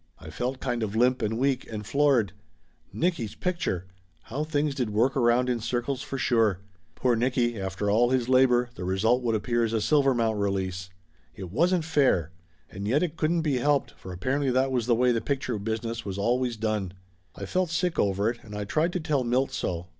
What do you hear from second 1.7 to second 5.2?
and floored. Nicky's picture! How things did work